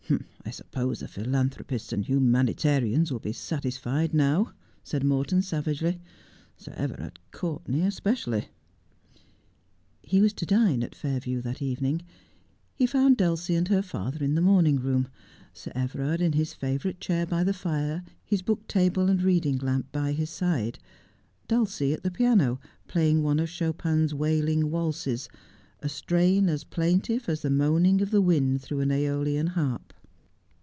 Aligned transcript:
'I 0.51 0.51
suppose 0.53 0.99
the 0.99 1.07
philanthropists 1.07 1.93
'and 1.93 2.03
humanitarians 2.03 3.09
will 3.09 3.19
be 3.21 3.31
satisfied 3.31 4.13
now,' 4.13 4.51
said 4.83 5.01
Morton 5.01 5.41
savagely, 5.41 6.01
'Sir 6.57 6.73
Everard 6.75 7.19
Courtenay 7.31 7.85
especially.' 7.87 8.49
He 10.01 10.19
was 10.19 10.33
to 10.33 10.45
dine 10.45 10.83
at 10.83 10.93
Fairview 10.95 11.39
that 11.43 11.61
evening. 11.61 12.01
He 12.75 12.85
found 12.85 13.17
Duleie 13.17 13.55
and 13.57 13.69
her 13.69 13.81
father 13.83 14.21
in 14.21 14.35
the 14.35 14.41
morning 14.41 14.75
room; 14.77 15.07
Sir 15.53 15.71
Everard 15.73 16.19
in 16.19 16.33
his 16.33 16.53
favourite 16.53 16.99
chair 16.99 17.25
by 17.25 17.45
the 17.45 17.53
fire, 17.53 18.03
his 18.25 18.41
book 18.41 18.67
table 18.67 19.07
and 19.09 19.21
reading 19.21 19.57
lamp 19.59 19.89
by 19.93 20.11
his 20.11 20.31
side; 20.31 20.79
Duleie 21.47 21.93
at 21.93 22.03
the 22.03 22.11
piano, 22.11 22.59
playing 22.89 23.23
one 23.23 23.39
of 23.39 23.47
Chopin's 23.49 24.13
wailing 24.13 24.69
waltzes, 24.69 25.29
a 25.79 25.87
strain 25.87 26.49
as 26.49 26.65
plaintive 26.65 27.29
as 27.29 27.41
the 27.41 27.49
moaning 27.49 28.01
of 28.01 28.11
the 28.11 28.21
wind 28.21 28.61
through 28.61 28.81
an 28.81 28.89
iEolian 28.89 29.49
harp. 29.49 29.93